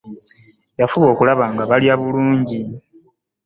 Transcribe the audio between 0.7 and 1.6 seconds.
Yafuba okulaba